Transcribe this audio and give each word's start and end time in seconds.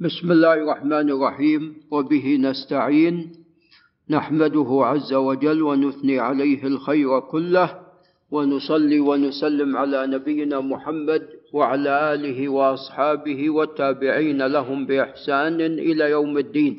بسم 0.00 0.32
الله 0.32 0.54
الرحمن 0.54 1.10
الرحيم. 1.10 1.76
وبه 1.90 2.36
نستعين. 2.40 3.32
نحمده 4.10 4.80
عز 4.82 5.12
وجل 5.12 5.62
ونثني 5.62 6.18
عليه 6.18 6.66
الخير 6.66 7.20
كله. 7.20 7.80
ونصلي 8.30 9.00
ونسلم 9.00 9.76
على 9.76 10.06
نبينا 10.06 10.60
محمد 10.60 11.28
وعلى 11.52 12.14
آله 12.14 12.48
وأصحابه 12.48 13.50
والتابعين 13.50 14.46
لهم 14.46 14.86
بإحسان 14.86 15.60
إلى 15.60 16.10
يوم 16.10 16.38
الدين. 16.38 16.76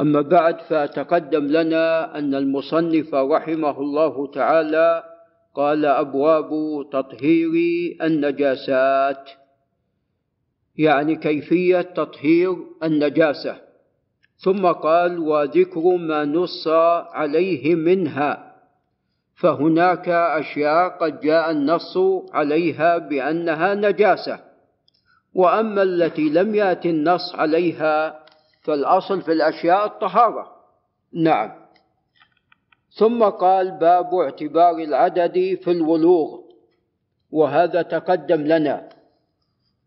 أما 0.00 0.20
بعد 0.20 0.56
فتقدم 0.60 1.44
لنا 1.46 2.18
أن 2.18 2.34
المصنف 2.34 3.14
رحمه 3.14 3.80
الله 3.80 4.26
تعالى 4.26 5.02
قال 5.54 5.84
أبواب 5.84 6.50
تطهير 6.92 7.52
النجاسات. 8.02 9.30
يعني 10.78 11.16
كيفية 11.16 11.80
تطهير 11.80 12.56
النجاسة. 12.82 13.56
ثم 14.36 14.66
قال 14.66 15.18
وذكر 15.18 15.96
ما 15.96 16.24
نص 16.24 16.68
عليه 17.12 17.74
منها. 17.74 18.54
فهناك 19.34 20.08
أشياء 20.08 20.88
قد 20.88 21.20
جاء 21.20 21.50
النص 21.50 21.98
عليها 22.32 22.98
بأنها 22.98 23.74
نجاسة. 23.74 24.40
وأما 25.34 25.82
التي 25.82 26.28
لم 26.28 26.54
يأت 26.54 26.86
النص 26.86 27.34
عليها 27.34 28.24
فالأصل 28.62 29.22
في 29.22 29.32
الأشياء 29.32 29.86
الطهارة. 29.86 30.52
نعم. 31.12 31.50
ثم 32.90 33.24
قال 33.24 33.70
باب 33.70 34.14
اعتبار 34.14 34.78
العدد 34.78 35.58
في 35.62 35.70
الولوغ. 35.70 36.40
وهذا 37.30 37.82
تقدم 37.82 38.40
لنا. 38.40 38.97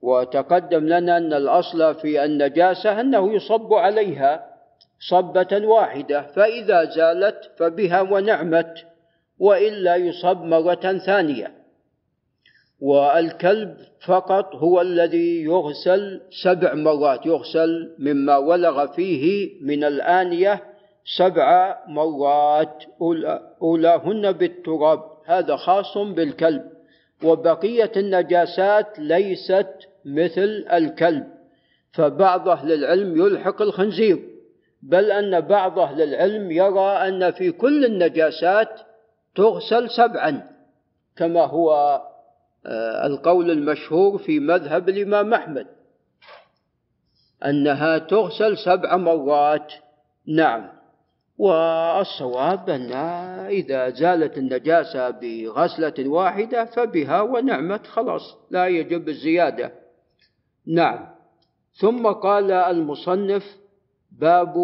وتقدم 0.01 0.87
لنا 0.87 1.17
أن 1.17 1.33
الأصل 1.33 1.95
في 1.95 2.25
النجاسة 2.25 3.01
أنه 3.01 3.33
يصب 3.33 3.73
عليها 3.73 4.45
صبة 5.09 5.67
واحدة 5.67 6.21
فإذا 6.21 6.85
زالت 6.85 7.51
فبها 7.57 8.01
ونعمت 8.01 8.73
والا 9.39 9.95
يصب 9.95 10.43
مرة 10.43 10.97
ثانية. 11.05 11.51
والكلب 12.79 13.77
فقط 14.05 14.55
هو 14.55 14.81
الذي 14.81 15.43
يغسل 15.43 16.21
سبع 16.43 16.73
مرات 16.73 17.25
يغسل 17.25 17.95
مما 17.99 18.37
ولغ 18.37 18.87
فيه 18.87 19.49
من 19.61 19.83
الآنية 19.83 20.63
سبع 21.17 21.77
مرات 21.87 22.83
أولاهن 23.61 24.31
بالتراب 24.31 24.99
هذا 25.25 25.55
خاص 25.55 25.97
بالكلب. 25.97 26.63
وبقية 27.23 27.91
النجاسات 27.97 28.99
ليست 28.99 29.67
مثل 30.05 30.65
الكلب 30.73 31.27
فبعض 31.93 32.49
أهل 32.49 32.73
العلم 32.73 33.25
يلحق 33.25 33.61
الخنزير 33.61 34.19
بل 34.81 35.11
أن 35.11 35.41
بعض 35.41 35.79
أهل 35.79 36.01
العلم 36.01 36.51
يرى 36.51 36.89
أن 36.89 37.31
في 37.31 37.51
كل 37.51 37.85
النجاسات 37.85 38.79
تغسل 39.35 39.89
سبعا 39.89 40.47
كما 41.15 41.45
هو 41.45 42.01
آه، 42.65 43.05
القول 43.07 43.51
المشهور 43.51 44.17
في 44.17 44.39
مذهب 44.39 44.89
الإمام 44.89 45.33
أحمد 45.33 45.67
أنها 47.45 47.97
تغسل 47.97 48.57
سبع 48.57 48.97
مرات. 48.97 49.73
نعم. 50.27 50.69
والصواب 51.37 52.69
أن 52.69 52.91
إذا 53.49 53.89
زالت 53.89 54.37
النجاسة 54.37 55.09
بغسلة 55.09 56.09
واحدة 56.09 56.65
فبها 56.65 57.21
ونعمت 57.21 57.87
خلاص 57.87 58.37
لا 58.51 58.67
يجب 58.67 59.09
الزيادة. 59.09 59.71
نعم. 60.71 61.07
ثم 61.73 62.07
قال 62.07 62.51
المصنف 62.51 63.43
باب 64.11 64.55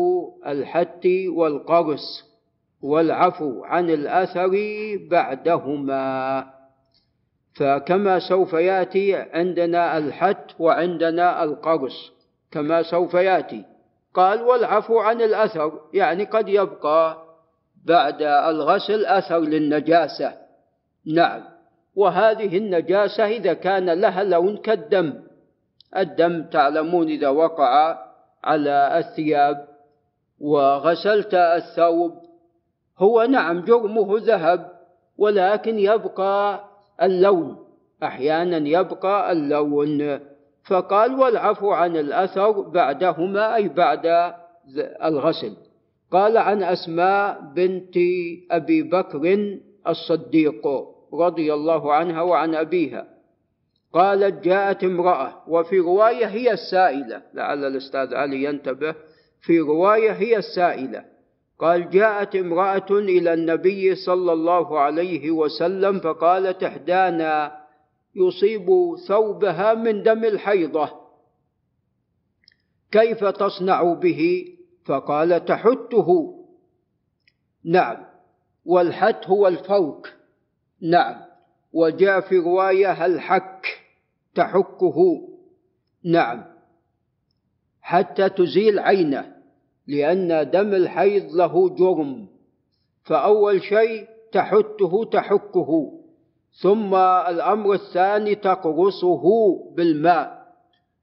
الحت 0.47 1.07
والقرص 1.27 2.23
والعفو 2.81 3.63
عن 3.63 3.89
الأثر 3.89 4.51
بعدهما. 5.11 6.43
فكما 7.55 8.19
سوف 8.19 8.53
يأتي 8.53 9.15
عندنا 9.15 9.97
الحت 9.97 10.51
وعندنا 10.59 11.43
القرص. 11.43 12.11
كما 12.51 12.83
سوف 12.83 13.13
يأتي. 13.13 13.65
قال 14.13 14.41
والعفو 14.41 14.99
عن 14.99 15.21
الأثر 15.21 15.71
يعني 15.93 16.23
قد 16.23 16.49
يبقى 16.49 17.17
بعد 17.85 18.21
الغسل 18.21 19.05
أثر 19.05 19.39
للنجاسة. 19.39 20.33
نعم. 21.05 21.43
وهذه 21.95 22.57
النجاسة 22.57 23.25
إذا 23.25 23.53
كان 23.53 23.89
لها 23.89 24.23
لون 24.23 24.57
كالدم. 24.57 25.26
الدم 25.95 26.43
تعلمون 26.43 27.07
إذا 27.07 27.29
وقع 27.29 27.97
على 28.43 28.97
الثياب 28.97 29.67
وغسلت 30.39 31.33
الثوب. 31.33 32.13
هو 32.97 33.23
نعم 33.23 33.61
جرمه 33.61 34.17
ذهب 34.19 34.71
ولكن 35.17 35.79
يبقى 35.79 36.63
اللون. 37.01 37.57
أحيانا 38.03 38.57
يبقى 38.67 39.31
اللون. 39.31 40.19
فقال 40.67 41.19
والعفو 41.19 41.71
عن 41.71 41.97
الأثر 41.97 42.61
بعدهما 42.61 43.55
أي 43.55 43.67
بعد 43.67 44.33
الغسل. 45.03 45.55
قال 46.11 46.37
عن 46.37 46.63
أسماء 46.63 47.41
بنت 47.55 47.95
أبي 48.51 48.83
بكر 48.83 49.21
الصديق 49.87 50.67
رضي 51.13 51.53
الله 51.53 51.93
عنها 51.93 52.21
وعن 52.21 52.55
أبيها. 52.55 53.16
قالت 53.93 54.43
جاءت 54.43 54.83
امرأة 54.83 55.43
وفي 55.47 55.79
رواية 55.79 56.25
هي 56.25 56.51
السائلة. 56.53 57.21
لعل 57.33 57.65
الأستاذ 57.65 58.15
علي 58.15 58.43
ينتبه 58.43 58.95
في 59.41 59.59
رواية 59.59 60.11
هي 60.11 60.37
السائلة. 60.37 61.05
قال 61.59 61.89
جاءت 61.89 62.35
امرأة 62.35 62.85
إلى 62.91 63.33
النبي 63.33 63.95
صلى 63.95 64.33
الله 64.33 64.79
عليه 64.79 65.31
وسلم 65.31 65.99
فقالت 65.99 66.63
إحدانا 66.63 67.61
يصيب 68.15 68.67
ثوبها 69.07 69.73
من 69.73 70.03
دم 70.03 70.25
الحيضة. 70.25 70.91
كيف 72.91 73.23
تصنع 73.25 73.93
به؟ 73.93 74.45
فقال 74.85 75.45
تحته. 75.45 76.33
نعم. 77.65 78.05
والحت 78.65 79.25
هو 79.25 79.47
الفوك. 79.47 80.09
نعم. 80.81 81.26
وجاء 81.73 82.19
في 82.19 82.37
رواية 82.37 83.05
الحك 83.05 83.65
تحكه؟ 84.35 85.21
نعم. 86.03 86.43
حتى 87.81 88.29
تزيل 88.29 88.79
عينه 88.79 89.35
لأن 89.87 90.49
دم 90.49 90.73
الحيض 90.73 91.31
له 91.31 91.69
جرم. 91.69 92.27
فأول 93.03 93.61
شيء 93.61 94.07
تحته 94.31 95.05
تحكه 95.11 95.93
ثم 96.61 96.95
الأمر 96.95 97.73
الثاني 97.73 98.35
تقرصه 98.35 99.23
بالماء. 99.75 100.47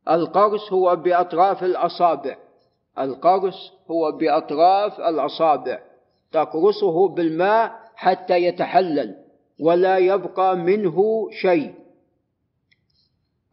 القرص 0.09 0.73
هو 0.73 0.97
بأطراف 0.97 1.65
الأصابع. 1.65 2.37
القرص 2.99 3.73
هو 3.91 4.13
بأطراف 4.13 5.01
الأصابع. 5.01 5.79
تقرصه 6.33 7.09
بالماء 7.09 7.73
حتى 7.95 8.45
يتحلل. 8.45 9.24
ولا 9.61 9.99
يبقى 9.99 10.57
منه 10.57 11.29
شيء. 11.43 11.75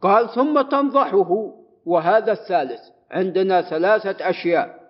قال 0.02 0.34
ثم 0.34 0.62
تنضحه. 0.62 1.52
وهذا 1.86 2.32
الثالث 2.32 2.80
عندنا 3.10 3.62
ثلاثة 3.62 4.30
أشياء. 4.30 4.80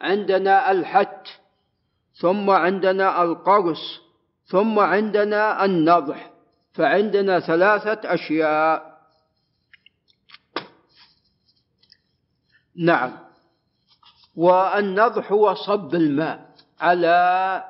عندنا 0.00 0.70
الحت 0.70 1.26
ثم 2.14 2.50
عندنا 2.50 3.22
القرص 3.22 4.00
ثم 4.46 4.78
عندنا 4.78 5.64
النضح. 5.64 6.30
فعندنا 6.72 7.40
ثلاثة 7.40 8.14
أشياء. 8.14 8.92
نعم. 12.76 13.18
والنضح 14.36 15.32
هو 15.32 15.54
صب 15.54 15.94
الماء 15.94 16.50
على 16.80 17.64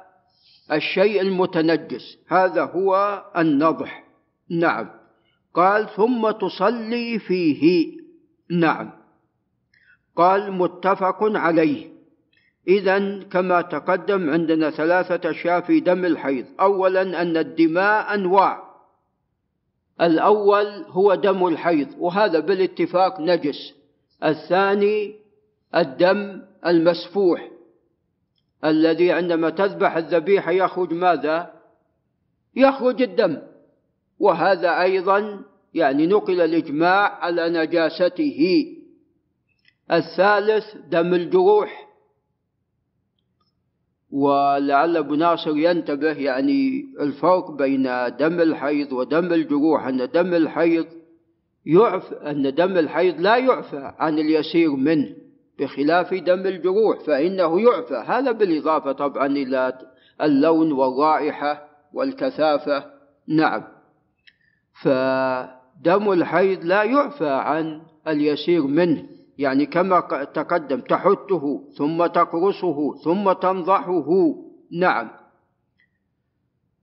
الشيء 0.72 1.20
المتنجس. 1.20 2.18
هذا 2.28 2.64
هو 2.64 3.22
النضح. 3.36 4.04
نعم. 4.50 4.90
قال 5.54 5.88
ثم 5.96 6.30
تصلي 6.30 7.18
فيه. 7.18 7.92
نعم. 8.50 8.90
قال 10.16 10.52
متفق 10.52 11.18
عليه. 11.22 11.92
إذا 12.68 13.22
كما 13.22 13.60
تقدم 13.60 14.30
عندنا 14.30 14.70
ثلاثة 14.70 15.30
أشياء 15.30 15.60
في 15.60 15.80
دم 15.80 16.04
الحيض. 16.04 16.46
أولا 16.60 17.22
أن 17.22 17.36
الدماء 17.36 18.14
أنواع. 18.14 18.62
الأول 20.00 20.84
هو 20.88 21.14
دم 21.14 21.46
الحيض 21.46 21.88
وهذا 21.98 22.38
بالاتفاق 22.40 23.20
نجس. 23.20 23.74
الثاني 24.24 25.14
الدم 25.74 26.42
المسفوح. 26.66 27.48
الذي 28.64 29.12
عندما 29.12 29.50
تذبح 29.50 29.96
الذبيحة 29.96 30.50
يخرج 30.50 30.92
ماذا؟ 30.92 31.54
يخرج 32.56 33.02
الدم. 33.02 33.38
وهذا 34.18 34.82
أيضا 34.82 35.40
يعني 35.74 36.06
نقل 36.06 36.40
الإجماع 36.40 37.24
على 37.24 37.48
نجاسته. 37.48 38.66
الثالث 39.92 40.76
دم 40.90 41.14
الجروح. 41.14 41.88
ولعل 44.10 44.96
ابو 44.96 45.14
ناصر 45.14 45.56
ينتبه 45.56 46.12
يعني 46.12 46.84
الفرق 47.00 47.50
بين 47.50 47.82
دم 48.18 48.40
الحيض 48.40 48.92
ودم 48.92 49.32
الجروح 49.32 49.86
أن 49.86 50.08
دم 50.10 50.34
الحيض 50.34 50.86
يعفى 51.66 52.14
أن 52.14 52.54
دم 52.54 52.78
الحيض 52.78 53.20
لا 53.20 53.36
يعفى 53.36 53.94
عن 53.98 54.18
اليسير 54.18 54.70
منه. 54.70 55.16
بخلاف 55.62 56.14
دم 56.14 56.46
الجروح 56.46 57.00
فإنه 57.06 57.60
يعفى. 57.60 58.04
هذا 58.06 58.32
بالإضافة 58.32 58.92
طبعا 58.92 59.26
إلى 59.26 59.78
اللون 60.22 60.72
والرائحة 60.72 61.68
والكثافة. 61.94 62.84
نعم. 63.28 63.64
فدم 64.82 66.12
الحيض 66.12 66.64
لا 66.64 66.82
يعفى 66.82 67.30
عن 67.30 67.82
اليسير 68.08 68.62
منه. 68.62 69.06
يعني 69.38 69.66
كما 69.66 70.00
تقدم 70.34 70.80
تحته 70.80 71.64
ثم 71.76 72.06
تقرصه 72.06 72.94
ثم 73.04 73.32
تنضحه. 73.32 74.34
نعم. 74.72 75.10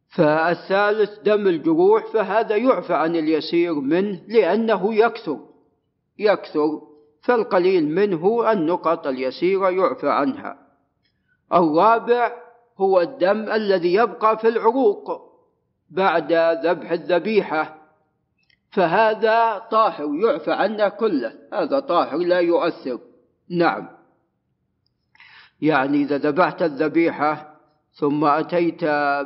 فالثالث 0.09 1.19
دم 1.19 1.47
الجروح 1.47 2.05
فهذا 2.13 2.55
يعفى 2.55 2.93
عن 2.93 3.15
اليسير 3.15 3.73
منه 3.73 4.21
لأنه 4.27 4.95
يكثر 4.95 5.39
يكثر 6.19 6.81
فالقليل 7.21 7.87
منه 7.89 8.51
النقط 8.51 9.07
اليسيرة 9.07 9.69
يعفى 9.69 10.09
عنها. 10.09 10.57
الرابع 11.53 12.31
هو 12.77 13.01
الدم 13.01 13.49
الذي 13.51 13.93
يبقى 13.93 14.37
في 14.37 14.47
العروق 14.47 15.29
بعد 15.89 16.33
ذبح 16.65 16.91
الذبيحة 16.91 17.75
فهذا 18.71 19.57
طاهر 19.71 20.15
يعفى 20.15 20.51
عنه 20.51 20.89
كله 20.89 21.33
هذا 21.53 21.79
طاهر 21.79 22.17
لا 22.17 22.39
يؤثر. 22.39 22.99
نعم. 23.49 23.87
يعني 25.61 26.03
إذا 26.03 26.17
ذبحت 26.17 26.61
الذبيحة 26.61 27.55
ثم 27.93 28.25
أتيت 28.25 28.83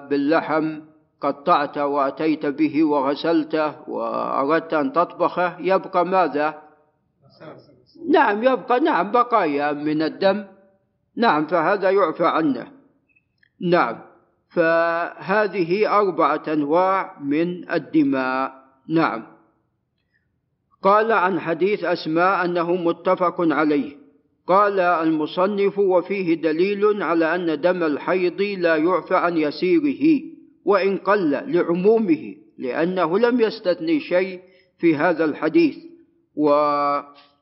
باللحم 0.09 0.81
قطعته 1.21 1.85
وأتيت 1.85 2.45
به 2.45 2.83
وغسلته 2.83 3.89
وأردت 3.89 4.73
أن 4.73 4.93
تطبخه 4.93 5.59
يبقى 5.59 6.05
ماذا؟ 6.05 6.61
نعم 8.09 8.43
يبقى 8.43 8.79
نعم 8.79 9.11
بقايا 9.11 9.71
من 9.71 10.01
الدم. 10.01 10.45
نعم 11.15 11.47
فهذا 11.47 11.89
يعفى 11.89 12.25
عنه. 12.25 12.67
نعم 13.61 13.99
فهذه 14.49 15.99
أربعة 15.99 16.43
أنواع 16.47 17.19
من 17.19 17.71
الدماء. 17.71 18.53
نعم. 18.89 19.23
قال 20.81 21.11
عن 21.11 21.39
حديث 21.39 21.83
أسماء 21.83 22.45
أنه 22.45 22.75
متفق 22.75 23.35
عليه. 23.39 24.03
قال 24.47 24.79
المصنف 24.79 25.79
وفيه 25.79 26.41
دليل 26.41 27.03
على 27.03 27.35
أن 27.35 27.61
دم 27.61 27.83
الحيض 27.83 28.41
لا 28.41 28.75
يعفى 28.75 29.15
عن 29.15 29.37
يسيره 29.37 30.21
وإن 30.65 30.97
قل 30.97 31.31
لعمومه 31.31 32.35
لأنه 32.57 33.19
لم 33.19 33.41
يستثني 33.41 33.99
شيء 33.99 34.41
في 34.79 34.95
هذا 34.95 35.25
الحديث. 35.25 35.77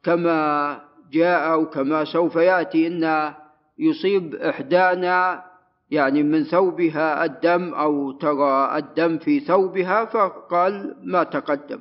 وكما 0.01 0.81
جاء 1.11 1.53
أو 1.53 1.65
كما 1.65 2.05
سوف 2.05 2.35
يأتي 2.35 2.87
أن 2.87 3.33
يصيب 3.79 4.35
إحدانا 4.35 5.43
يعني 5.91 6.23
من 6.23 6.43
ثوبها 6.43 7.25
الدم 7.25 7.73
أو 7.73 8.11
ترى 8.11 8.77
الدم 8.77 9.17
في 9.17 9.39
ثوبها 9.39 10.05
فقال 10.05 10.95
ما 11.03 11.23
تقدم. 11.23 11.79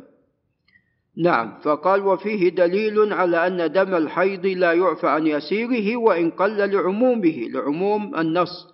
نعم 1.17 1.59
فقال 1.63 2.07
وفيه 2.07 2.49
دليل 2.49 3.13
على 3.13 3.47
أن 3.47 3.73
دم 3.73 3.95
الحيض 3.95 4.47
لا 4.47 4.73
يعفى 4.73 5.09
عن 5.09 5.27
يسيره 5.27 5.97
وإن 5.97 6.31
قل 6.31 6.71
لعمومه 6.71 7.49
لعموم 7.55 8.15
النص 8.17 8.67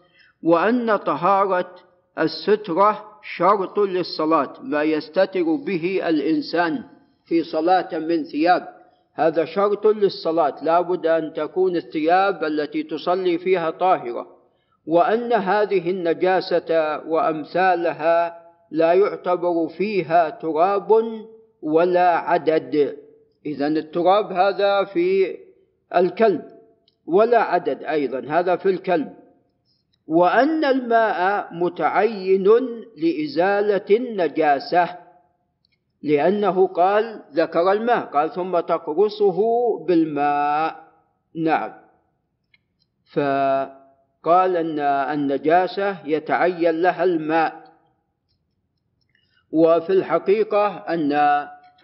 وأن 0.43 0.97
طهارة 0.97 1.75
السترة 2.19 3.05
شرط 3.37 3.79
للصلاة 3.79 4.53
ما 4.63 4.83
يستتر 4.83 5.43
به 5.67 6.09
الإنسان 6.09 6.85
في 7.25 7.43
صلاة 7.45 7.99
من 7.99 8.25
ثياب. 8.25 8.75
هذا 9.17 9.45
شرط 9.45 9.87
للصلاة. 9.87 10.55
لا 10.63 10.81
بد 10.81 11.07
أن 11.07 11.33
تكون 11.33 11.77
الثياب 11.77 12.45
التي 12.45 12.83
تصلي 12.83 13.39
فيها 13.39 13.71
طاهرة. 13.71 14.27
وأن 14.87 15.33
هذه 15.33 15.91
النجاسة 15.91 17.01
وأمثالها 17.09 18.39
لا 18.71 18.93
يعتبر 18.93 19.69
فيها 19.69 20.31
تراب 20.31 20.91
ولا 21.63 22.17
عدد. 22.17 22.97
إذا 23.47 23.67
التراب 23.67 24.33
هذا 24.33 24.85
في 24.85 25.37
الكلب 25.97 26.43
ولا 27.07 27.39
عدد 27.39 27.83
أيضا 27.85 28.25
هذا 28.29 28.57
في 28.57 28.71
الكلب. 28.71 29.12
وأن 30.07 30.65
الماء 30.65 31.49
متعين 31.53 32.45
لإزالة 32.97 33.97
النجاسة. 33.97 35.06
لأنه 36.03 36.67
قال 36.67 37.23
ذكر 37.33 37.73
الماء 37.73 38.05
قال 38.07 38.33
ثم 38.33 38.61
تقرصه 38.61 39.39
بالماء. 39.85 40.77
نعم. 41.35 41.73
فقال 43.13 44.57
أن 44.57 44.81
النجاسة 44.81 46.07
يتعين 46.07 46.83
لها 46.83 47.05
الماء. 47.05 47.67
وفي 49.53 49.91
الحقيقة 49.91 50.67
أن 50.77 51.13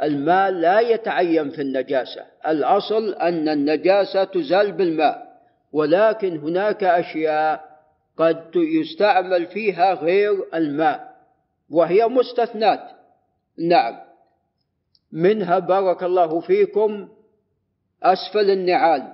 الماء 0.02 0.50
لا 0.50 0.80
يتعين 0.80 1.50
في 1.50 1.62
النجاسة. 1.62 2.22
الأصل 2.46 3.14
أن 3.14 3.48
النجاسة 3.48 4.24
تزال 4.24 4.72
بالماء. 4.72 5.32
ولكن 5.72 6.36
هناك 6.38 6.84
أشياء 6.84 7.72
قد 8.16 8.56
يستعمل 8.56 9.46
فيها 9.46 9.94
غير 9.94 10.44
الماء 10.54 11.12
وهي 11.70 12.08
مستثنات. 12.08 13.01
نعم. 13.68 13.98
منها 15.12 15.58
بارك 15.58 16.02
الله 16.02 16.40
فيكم 16.40 17.08
أسفل 18.02 18.50
النعال. 18.50 19.12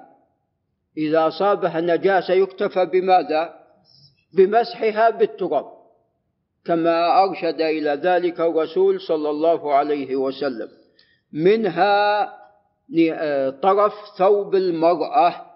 إذا 0.96 1.26
أصابها 1.26 1.80
نجاسة 1.80 2.34
يكتفى 2.34 2.86
بماذا؟ 2.86 3.54
بمسحها 4.32 5.10
بالتراب 5.10 5.66
كما 6.64 7.24
أرشد 7.24 7.60
إلى 7.60 7.90
ذلك 7.90 8.40
الرسول 8.40 9.00
صلى 9.00 9.30
الله 9.30 9.74
عليه 9.74 10.16
وسلم. 10.16 10.68
منها 11.32 12.22
آه، 13.12 13.50
طرف 13.50 13.92
ثوب 14.18 14.54
المرأة. 14.54 15.46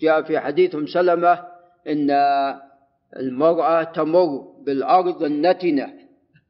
جاء 0.00 0.22
في 0.22 0.40
حديث 0.40 0.76
سلمة 0.76 1.44
إن 1.88 2.10
المرأة 3.16 3.82
تمر 3.82 4.38
بالأرض 4.66 5.22
النتنة. 5.22 5.97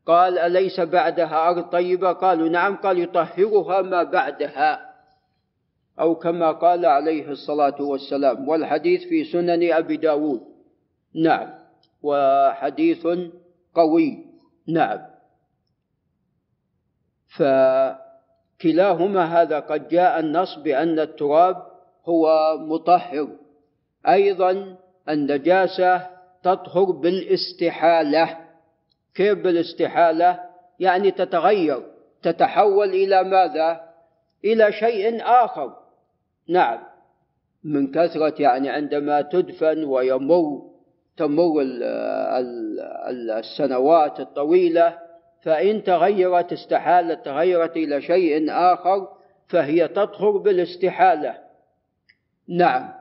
قال 0.09 0.39
أليس 0.39 0.81
بعدها؟ 0.81 1.49
أرض 1.49 1.63
طيبة 1.63 2.13
قالوا 2.13 2.49
نعم. 2.49 2.77
قال 2.77 2.99
يطهرها 2.99 3.83
ما 3.83 4.03
بعدها. 4.03 4.89
أو 6.01 6.15
كما 6.15 6.53
قال 6.53 6.87
عليه 6.87 7.31
الصلاة 7.31 7.83
والسلام 7.83 8.49
والحديث 8.49 9.09
في 9.09 9.25
سنن 9.25 9.73
أبي 9.73 9.97
داود. 9.97 10.41
نعم. 11.15 11.51
وحديث 12.03 13.07
قوي. 13.75 14.25
نعم. 14.69 14.99
فكلاهما 17.37 19.25
هذا 19.43 19.61
قد 19.61 19.89
جاء 19.89 20.21
النص 20.21 20.57
بأن 20.59 20.99
التراب 20.99 21.57
هو 22.05 22.57
مطهر. 22.59 23.29
أيضا 24.09 24.77
النجاسة 25.09 26.07
تطهر 26.43 26.91
بالاستحالة. 26.91 28.48
كيف 29.19 29.39
بالاستحالة 29.39 30.41
يعني 30.81 31.11
تتغير 31.11 31.83
تتحول 32.23 32.89
إلى 32.89 33.25
ماذا؟ 33.25 33.81
إلى 34.45 34.73
شيء 34.73 35.23
آخر. 35.23 35.77
نعم. 36.49 36.79
من 37.65 37.91
كثرة 37.91 38.35
يعني 38.39 38.71
عندما 38.71 39.23
تدفن 39.23 39.85
ويمر 39.85 40.63
تمر 41.17 41.53
السنوات 43.39 44.21
الطويلة 44.21 44.99
فإن 45.43 45.83
تغيرت 45.83 46.53
استحالت 46.53 47.25
تغيرت 47.25 47.77
إلى 47.77 48.03
شيء 48.03 48.51
آخر 48.51 49.09
فهي 49.49 49.89
تطهر 49.89 50.37
بالاستحالة. 50.37 51.39
نعم. 52.49 52.93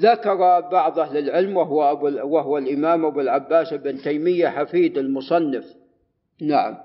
ذكر 0.00 0.60
بعض 0.60 0.98
أهل 0.98 1.18
العلم 1.18 1.56
وهو, 1.56 1.92
أبو 1.92 2.06
وهو 2.06 2.58
الإمام 2.58 3.04
أبو 3.04 3.20
العباس 3.20 3.74
بن 3.74 4.02
تيمية 4.02 4.48
حفيد 4.48 4.98
المصنف. 4.98 5.64
نعم. 6.40 6.76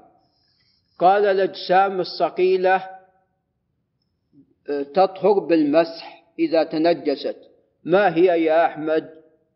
قال 1.00 1.26
الأجسام 1.26 2.00
الصقيلة 2.00 2.90
تطهر 4.94 5.40
بالمسح 5.40 6.26
إذا 6.40 6.64
تنجست. 6.64 7.38
ما 7.84 8.16
هي 8.16 8.44
يا 8.44 8.66
أحمد 8.66 9.10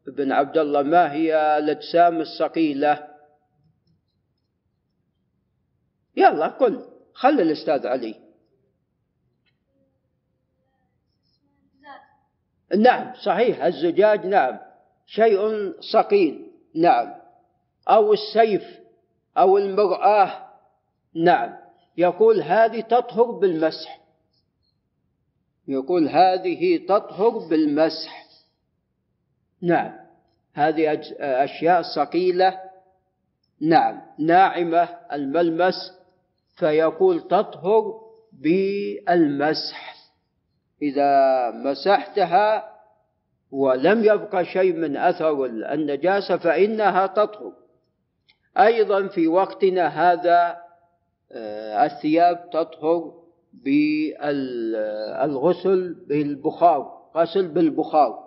بن 0.08 0.32
عبد 0.32 0.58
الله؟ 0.58 0.82
ما 0.82 1.14
هي 1.14 1.58
الأجسام 1.58 2.22
الثقيلة 2.22 3.08
يلا 6.18 6.48
قل 6.48 6.86
خل 7.14 7.42
الأستاذ 7.42 7.88
علي. 7.88 8.16
نعم 12.77 13.13
صحيح 13.24 13.63
الزجاج 13.63 14.25
نعم. 14.25 14.60
شيء 15.06 15.72
صقيل 15.80 16.51
نعم. 16.75 17.13
أو 17.89 18.13
السيف 18.13 18.63
أو 19.38 19.58
المرآة 19.58 20.48
نعم. 21.15 21.53
يقول 21.98 22.42
هذه 22.42 22.82
تطهر 22.82 23.32
بالمسح. 23.32 24.00
يقول 25.68 26.10
هذه 26.10 26.86
تطهر 26.86 27.38
بالمسح. 27.38 28.25
نعم. 29.62 30.03
هذه 30.53 31.01
أشياء 31.20 31.82
صقيلة 31.82 32.60
نعم. 33.62 34.01
ناعمة 34.20 34.89
الملمس 35.13 35.94
فيقول 36.56 37.22
تطهر 37.22 38.01
بالمسح. 38.34 40.03
إذا 40.84 41.52
مسحتها 41.52 42.74
ولم 43.52 44.04
يبقى 44.04 44.46
شيء 44.46 44.74
من 44.74 44.98
أثر 44.98 45.46
النجاسة 45.46 46.38
فإنها 46.38 47.08
تطهر. 47.08 47.54
أيضا 48.58 49.08
في 49.08 49.28
وقتنا 49.28 49.88
هذا 49.88 50.63
آه، 51.32 51.86
الثياب 51.86 52.50
تطهر 52.50 53.13
بالغسل 53.54 54.75
بالبخار 56.08 57.04
غسل 57.16 57.48
بالبخار 57.48 58.24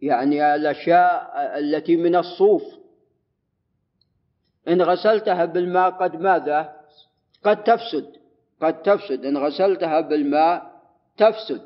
يعني 0.00 0.54
الأشياء 0.54 1.32
التي 1.58 1.96
من 1.96 2.16
الصوف. 2.16 2.62
إن 4.68 4.82
غسلتها 4.82 5.44
بالماء 5.44 5.90
قد 5.90 6.16
ماذا؟ 6.16 6.76
قد 7.44 7.64
تفسد. 7.64 8.06
قد 8.62 8.82
تفسد. 8.82 9.24
إن 9.24 9.38
غسلتها 9.38 10.00
بالماء 10.00 10.72
تفسد. 11.16 11.62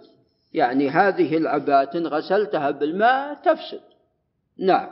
يعني 0.53 0.88
هذه 0.88 1.37
العبات 1.37 1.97
إن 1.97 2.07
غسلتها 2.07 2.71
بالماء 2.71 3.35
تفسد. 3.35 3.83
نعم. 4.59 4.91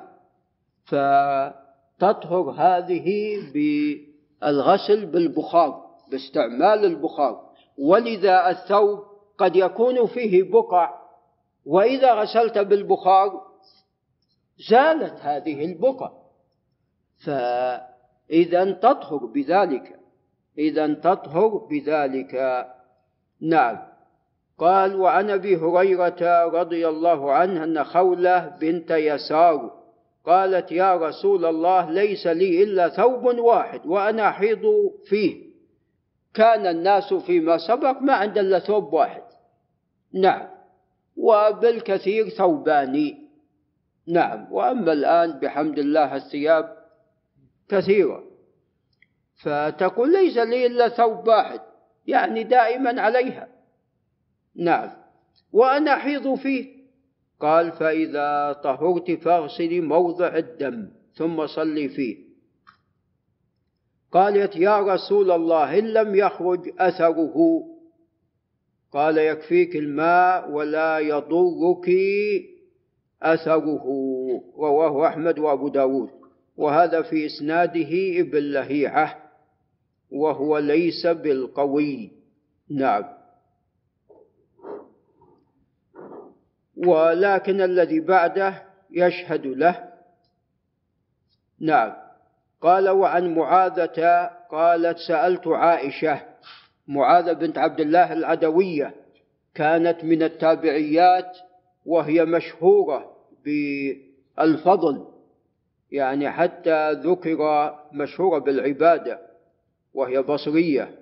فتطهر 0.85 2.51
هذه 2.51 3.37
بالغسل 3.55 5.07
بالبخار 5.07 5.85
باستعمال 6.11 6.85
البخار. 6.85 7.51
ولذا 7.79 8.51
الثوب 8.51 9.05
قد 9.39 9.57
يكون 9.57 10.07
فيه 10.07 10.43
بقع. 10.53 11.05
وإذا 11.67 12.15
غسلت 12.15 12.59
بالبخار 12.59 13.43
زالت 14.71 15.21
هذه 15.21 15.65
البقع. 15.65 16.13
فإذا 17.25 18.73
تطهر 18.73 19.27
بذلك. 19.27 20.01
إذا 20.59 20.95
تطهر 20.95 21.57
بذلك. 21.57 22.65
نعم. 23.41 23.94
قال 24.59 24.97
وعن 24.97 25.31
أبي 25.31 25.57
هريرة 25.57 26.47
رضي 26.47 26.89
الله 26.89 27.33
عنه 27.33 27.65
أن 27.65 27.85
خولة 27.85 28.57
بنت 28.61 28.91
يسار 28.91 29.85
قالت 30.27 30.73
يا 30.73 30.97
رسول 30.97 31.45
الله 31.45 31.91
ليس 31.91 32.27
لي 32.27 32.63
إلا 32.63 32.89
ثوب 32.89 33.25
واحد 33.25 33.87
وأنا 33.87 34.29
احيض 34.29 34.63
فيه. 35.05 35.55
كان 36.35 36.67
الناس 36.67 37.15
فيما 37.15 37.59
سبق 37.59 38.03
ما 38.03 38.13
عند 38.13 38.39
إلا 38.39 38.59
ثوب 38.59 38.93
واحد. 38.93 39.23
نعم. 40.13 40.49
وبالكثير 41.17 42.29
ثوبان. 42.29 43.15
نعم. 44.09 44.53
وأما 44.53 44.93
الآن 44.93 45.39
بحمد 45.39 45.79
الله 45.79 46.17
الثياب 46.17 46.77
كثيرة. 47.69 48.23
فتقول 49.43 50.13
ليس 50.13 50.37
لي 50.37 50.67
إلا 50.67 50.89
ثوب 50.89 51.29
واحد. 51.29 51.61
يعني 52.07 52.43
دائما 52.43 53.01
عليها. 53.01 53.54
نعم. 54.57 54.91
وأنا 55.53 55.95
أحيض 55.95 56.35
فيه. 56.35 56.75
قال 57.41 57.73
فإذا 57.73 58.53
طهرت 58.65 59.11
فاغسلي 59.11 59.81
موضع 59.81 60.37
الدم 60.37 60.89
ثم 61.15 61.47
صلي 61.47 61.89
فيه. 61.89 62.17
قالت 64.13 64.57
يا 64.57 64.81
رسول 64.81 65.31
الله 65.31 65.79
إن 65.79 65.93
لم 65.93 66.15
يخرج 66.15 66.73
أثره. 66.79 67.63
قال 68.93 69.19
يكفيك 69.19 69.77
الماء 69.77 70.51
ولا 70.51 70.99
يضرك 70.99 71.91
أثره. 73.23 73.85
رواه 74.59 75.07
أحمد 75.07 75.39
وأبو 75.39 75.69
داود. 75.69 76.11
وهذا 76.57 77.03
في 77.03 77.27
إسناده 77.27 78.21
ابن 78.21 78.39
لهيعة. 78.39 79.31
وهو 80.11 80.59
ليس 80.59 81.07
بالقوي. 81.07 82.13
نعم. 82.71 83.05
ولكن 86.87 87.61
الذي 87.61 88.01
بعده 88.01 88.63
يشهد 88.91 89.47
له. 89.47 89.93
نعم. 91.61 91.93
قال 92.61 92.89
وعن 92.89 93.35
معاذة 93.35 94.31
قالت 94.51 94.99
سألت 95.09 95.47
عائشة. 95.49 96.21
معاذة 96.89 97.33
بنت 97.33 97.59
عبد 97.59 97.81
الله 97.81 98.13
العدوية 98.13 98.95
كانت 99.55 100.05
من 100.05 100.23
التابعيات 100.23 101.37
وهي 101.87 102.25
مشهورة 102.25 103.17
بالفضل 103.45 105.07
يعني 105.91 106.31
حتى 106.31 106.93
ذكر 106.93 107.75
مشهورة 107.93 108.39
بالعبادة 108.39 109.21
وهي 109.95 110.23
بصرية. 110.23 110.99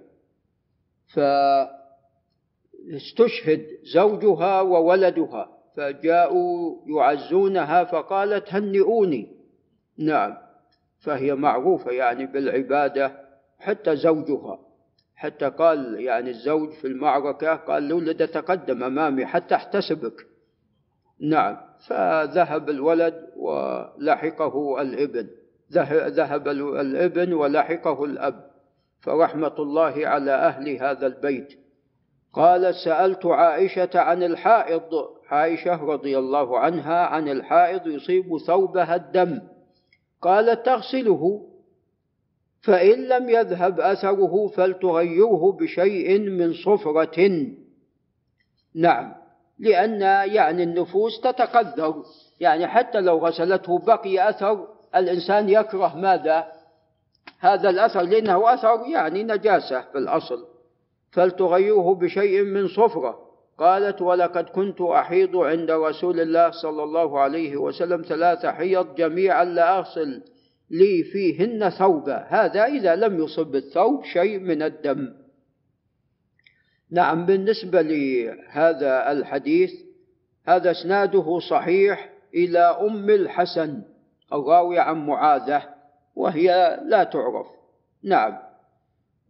فاستشهد 2.83 3.67
زوجها 3.95 4.61
وولدها. 4.61 5.62
فجاءوا 5.77 6.77
يعزونها 6.87 7.85
فقالت 7.85 8.55
هنئوني. 8.55 9.37
نعم 9.99 10.37
فهي 11.01 11.35
معروفة 11.35 11.91
يعني 11.91 12.27
بالعبادة 12.27 13.13
حتى 13.59 13.97
زوجها. 13.97 14.59
حتى 15.17 15.49
قال 15.49 16.01
يعني 16.01 16.31
الزوج 16.31 16.71
في 16.71 16.87
المعركة 16.87 17.55
قال 17.55 17.89
لولد 17.89 18.29
تقدم 18.29 18.83
أمامي 18.83 19.27
حتى 19.27 19.55
احتسبك. 19.55 20.27
نعم 21.21 21.57
فذهب 21.87 22.71
الولد 22.71 23.29
ولحقه 23.37 24.83
الابن. 24.83 25.29
ذهب 26.09 26.49
الابن 26.49 27.33
ولحقه 27.33 28.05
الأب. 28.05 28.51
فرحمة 29.01 29.55
الله 29.59 30.07
على 30.07 30.31
أهل 30.31 30.69
هذا 30.69 31.07
البيت. 31.07 31.62
قال 32.33 32.75
سألت 32.75 33.27
عائشة 33.27 33.91
عن 33.95 34.23
الحائض. 34.23 35.09
عائشة 35.29 35.85
رضي 35.85 36.19
الله 36.19 36.59
عنها 36.59 37.07
عن 37.07 37.29
الحائض 37.29 37.87
يصيب 37.87 38.39
ثوبها 38.47 38.97
الدم. 38.97 39.41
قال 40.23 40.63
تغسله. 40.63 41.49
فإن 42.63 43.09
لم 43.09 43.29
يذهب 43.29 43.81
أثره 43.81 44.47
فلتغيره 44.47 45.53
بشيء 45.61 46.19
من 46.19 46.53
صفرة. 46.53 47.47
نعم 48.75 49.15
لأن 49.59 50.01
يعني 50.33 50.63
النفوس 50.63 51.21
تتقذر. 51.21 52.03
يعني 52.41 52.67
حتى 52.67 53.01
لو 53.01 53.19
غسلته 53.19 53.79
بقي 53.79 54.29
أثر 54.29 54.69
الإنسان 54.97 55.49
يكره 55.49 55.97
ماذا؟ 55.97 56.47
هذا 57.41 57.71
الأثر 57.71 58.03
لأنه 58.03 58.55
أثر 58.55 58.87
يعني 58.87 59.23
نجاسة 59.23 59.81
في 59.81 59.99
الأصل. 59.99 60.52
فلتغيره 61.13 61.95
بشيء 61.95 62.43
من 62.43 62.69
صفرة. 62.69 63.33
قالت 63.59 64.03
ولقد 64.03 64.45
كنت 64.45 64.81
أحيض 64.81 65.37
عند 65.37 65.71
رسول 65.71 66.21
الله 66.21 66.51
صلى 66.51 66.83
الله 66.83 67.21
عليه 67.21 67.57
وسلم 67.57 68.03
ثلاث 68.03 68.47
حيض 68.47 68.95
جميعا 68.95 69.45
لا 69.45 69.79
أغسل 69.79 70.23
لي 70.71 71.03
فيهن 71.03 71.71
ثوبا. 71.71 72.27
هذا 72.29 72.65
إذا 72.65 72.97
لم 72.97 73.25
يصب 73.25 73.55
الثوب 73.55 74.05
شيء 74.05 74.39
من 74.39 74.63
الدم. 74.63 75.09
نعم 76.91 77.27
بالنسبة 77.27 77.83
لهذا 77.83 79.13
الحديث 79.13 79.71
هذا 80.47 80.71
إسناده 80.71 81.39
صحيح 81.51 82.13
إلى 82.35 82.59
أم 82.59 83.11
الحسن 83.11 83.83
الراوية 84.33 84.81
عن 84.81 85.07
معاذة 85.07 85.63
وهي 86.17 86.81
لا 86.85 87.05
تعرف. 87.05 87.47
نعم. 88.03 88.52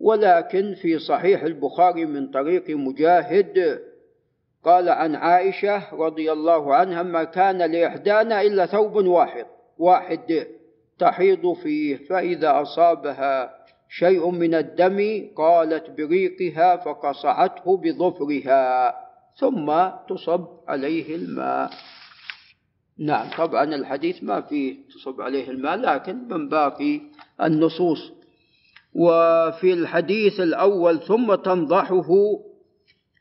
ولكن 0.02 0.74
في 0.74 0.98
صحيح 0.98 1.42
البخاري 1.42 2.06
من 2.06 2.30
طريق 2.30 2.70
مجاهد 2.70 3.80
قال 4.64 4.88
عن 4.88 5.14
عائشة 5.14 5.94
رضي 5.94 6.32
الله 6.32 6.74
عنها 6.74 7.02
ما 7.02 7.24
كان 7.24 7.58
لإحدانا 7.58 8.42
إلا 8.42 8.66
ثوب 8.66 8.94
واحد 8.94 9.46
واحد 9.78 10.46
تحيض 10.98 11.52
فيه 11.52 11.96
فإذا 11.96 12.62
أصابها 12.62 13.54
شيء 13.88 14.30
من 14.30 14.54
الدم 14.54 15.28
قالت 15.36 15.90
بريقها 15.90 16.76
فقصعته 16.76 17.76
بظفرها 17.76 18.94
ثم 19.36 19.90
تصب 20.08 20.46
عليه 20.68 21.16
الماء. 21.16 21.70
نعم 22.98 23.30
طبعا 23.38 23.64
الحديث 23.64 24.22
ما 24.22 24.40
فيه 24.40 24.76
تصب 24.94 25.20
عليه 25.20 25.50
الماء 25.50 25.76
لكن 25.76 26.28
من 26.28 26.48
باقي 26.48 27.00
النصوص. 27.42 28.12
وفي 28.92 29.72
الحديث 29.72 30.40
الأول 30.40 31.00
ثم 31.00 31.34
تنضحه 31.34 32.10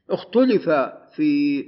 اختلف 0.10 0.70
في 1.16 1.64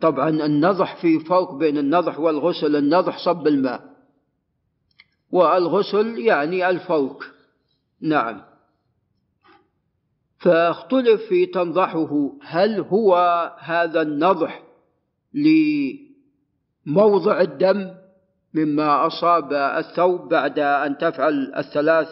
طبعا 0.00 0.28
النضح 0.28 1.00
في 1.00 1.20
فرق 1.20 1.54
بين 1.54 1.78
النضح 1.78 2.18
والغسل 2.18 2.76
النضح 2.76 3.18
صب 3.24 3.46
الماء. 3.46 3.92
والغسل 5.30 6.18
يعني 6.18 6.70
الفوق. 6.70 7.24
نعم. 8.00 8.42
فاختلف 10.38 11.22
في 11.28 11.46
تنضحه 11.46 12.32
هل 12.42 12.80
هو 12.80 13.16
هذا 13.58 14.02
النضح 14.02 14.62
لموضع 16.86 17.40
الدم 17.40 17.94
مما 18.54 19.06
أصاب 19.06 19.52
الثوب 19.52 20.28
بعد 20.28 20.58
أن 20.58 20.98
تفعل 20.98 21.54
الثلاث؟ 21.56 22.08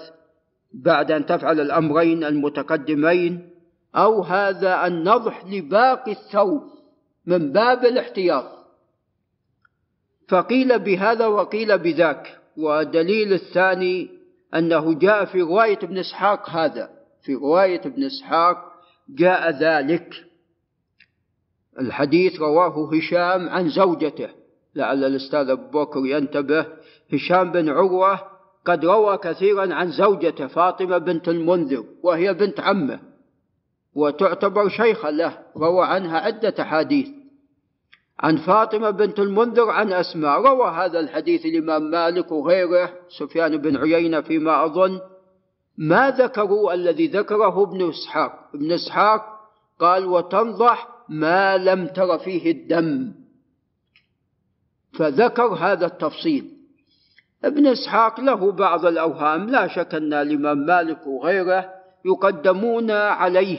بعد 0.72 1.10
أن 1.10 1.26
تفعل 1.26 1.60
الأمرين 1.60 2.24
المتقدمين 2.24 3.50
أو 3.96 4.22
هذا 4.22 4.86
النضح 4.86 5.44
لباقي 5.46 6.12
الثوب 6.12 6.62
من 7.26 7.52
باب 7.52 7.84
الاحتياط. 7.84 8.44
فقيل 10.28 10.78
بهذا 10.78 11.26
وقيل 11.26 11.78
بذاك 11.78 12.38
ودليل 12.56 13.32
الثاني 13.32 14.10
أنه 14.54 14.94
جاء 14.94 15.24
في 15.24 15.40
رواية 15.40 15.78
ابن 15.82 15.98
إسحاق 15.98 16.50
هذا. 16.50 16.90
في 17.22 17.34
رواية 17.34 17.80
ابن 17.80 18.04
إسحاق 18.04 18.56
جاء 19.08 19.50
ذلك. 19.50 20.14
الحديث 21.80 22.40
رواه 22.40 22.94
هشام 22.94 23.48
عن 23.48 23.68
زوجته 23.68 24.28
لعل 24.74 25.04
الأستاذ 25.04 25.48
أبو 25.50 25.84
بكر 25.84 26.06
ينتبه. 26.06 26.66
هشام 27.12 27.52
بن 27.52 27.68
عروة 27.68 28.39
قد 28.66 28.84
روى 28.84 29.18
كثيرا 29.18 29.74
عن 29.74 29.90
زوجته 29.90 30.46
فاطمة 30.46 30.98
بنت 30.98 31.28
المنذر 31.28 31.84
وهي 32.02 32.34
بنت 32.34 32.60
عمه 32.60 33.00
وتعتبر 33.94 34.68
شيخة 34.68 35.10
له 35.10 35.38
روى 35.56 35.86
عنها 35.86 36.18
عدة 36.18 36.54
أحاديث. 36.60 37.08
عن 38.20 38.36
فاطمة 38.36 38.90
بنت 38.90 39.18
المنذر 39.18 39.70
عن 39.70 39.92
أسماء 39.92 40.40
روى 40.40 40.70
هذا 40.70 41.00
الحديث 41.00 41.46
الإمام 41.46 41.90
مالك 41.90 42.32
وغيره 42.32 42.92
سفيان 43.18 43.56
بن 43.56 43.76
عيينة 43.76 44.20
فيما 44.20 44.64
أظن. 44.64 45.00
ما 45.78 46.10
ذكروا 46.10 46.74
الذي 46.74 47.06
ذكره 47.06 47.62
ابن 47.62 47.88
إسحاق؟ 47.88 48.50
ابن 48.54 48.72
إسحاق 48.72 49.22
قال 49.78 50.06
وتنضح 50.06 50.88
ما 51.08 51.56
لم 51.56 51.86
تر 51.86 52.18
فيه 52.18 52.50
الدم 52.50 53.12
فذكر 54.92 55.46
هذا 55.46 55.86
التفصيل. 55.86 56.59
ابن 57.44 57.66
إسحاق 57.66 58.20
له 58.20 58.52
بعض 58.52 58.86
الأوهام 58.86 59.50
لا 59.50 59.66
شك 59.66 59.94
أن 59.94 60.12
الإمام 60.12 60.58
مالك 60.58 61.06
وغيره 61.06 61.70
يقدمون 62.04 62.90
عليه. 62.90 63.58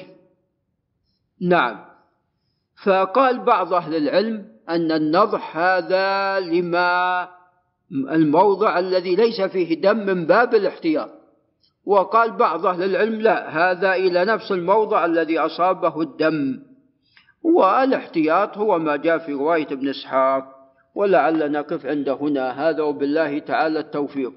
نعم. 1.41 1.85
فقال 2.83 3.39
بعض 3.39 3.73
أهل 3.73 3.95
العلم 3.95 4.45
أن 4.69 4.91
النضح 4.91 5.57
هذا 5.57 6.39
لما 6.39 7.27
الموضع 7.91 8.79
الذي 8.79 9.15
ليس 9.15 9.41
فيه 9.41 9.81
دم 9.81 9.97
من 9.97 10.25
باب 10.25 10.55
الاحتياط. 10.55 11.09
وقال 11.85 12.31
بعض 12.31 12.65
أهل 12.65 12.83
العلم 12.83 13.21
لا 13.21 13.49
هذا 13.49 13.93
إلى 13.93 14.25
نفس 14.25 14.51
الموضع 14.51 15.05
الذي 15.05 15.39
أصابه 15.39 16.01
الدم. 16.01 16.59
والاحتياط 17.43 18.57
هو 18.57 18.79
ما 18.79 18.95
جاء 18.95 19.17
في 19.17 19.33
رواية 19.33 19.67
ابن 19.71 19.89
إسحاق. 19.89 20.50
ولعل 20.95 21.51
نقف 21.51 21.85
عند 21.85 22.09
هنا. 22.09 22.69
هذا 22.69 22.83
وبالله 22.83 23.39
تعالى 23.39 23.79
التوفيق. 23.79 24.33